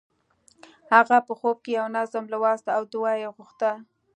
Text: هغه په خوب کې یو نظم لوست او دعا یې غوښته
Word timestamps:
هغه 0.93 1.17
په 1.27 1.33
خوب 1.39 1.57
کې 1.63 1.71
یو 1.79 1.87
نظم 1.97 2.23
لوست 2.33 2.65
او 2.75 2.81
دعا 2.93 3.13
یې 3.21 3.29
غوښته 3.35 3.71